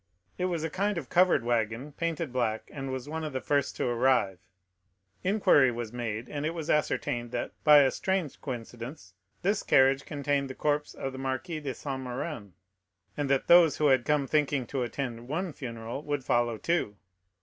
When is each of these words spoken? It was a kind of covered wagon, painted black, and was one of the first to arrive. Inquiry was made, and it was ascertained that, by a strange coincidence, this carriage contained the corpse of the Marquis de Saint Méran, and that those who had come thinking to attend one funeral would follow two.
It 0.39 0.45
was 0.45 0.63
a 0.63 0.69
kind 0.71 0.97
of 0.97 1.09
covered 1.09 1.43
wagon, 1.45 1.91
painted 1.91 2.33
black, 2.33 2.71
and 2.73 2.91
was 2.91 3.07
one 3.07 3.23
of 3.23 3.33
the 3.33 3.39
first 3.39 3.75
to 3.75 3.85
arrive. 3.85 4.39
Inquiry 5.23 5.69
was 5.69 5.93
made, 5.93 6.27
and 6.27 6.43
it 6.43 6.55
was 6.55 6.71
ascertained 6.71 7.29
that, 7.33 7.51
by 7.63 7.81
a 7.83 7.91
strange 7.91 8.41
coincidence, 8.41 9.13
this 9.43 9.61
carriage 9.61 10.03
contained 10.03 10.49
the 10.49 10.55
corpse 10.55 10.95
of 10.95 11.11
the 11.11 11.19
Marquis 11.19 11.59
de 11.59 11.75
Saint 11.75 12.01
Méran, 12.01 12.53
and 13.15 13.29
that 13.29 13.45
those 13.45 13.77
who 13.77 13.89
had 13.89 14.03
come 14.03 14.25
thinking 14.25 14.65
to 14.65 14.81
attend 14.81 15.27
one 15.27 15.53
funeral 15.53 16.01
would 16.01 16.25
follow 16.25 16.57
two. 16.57 16.95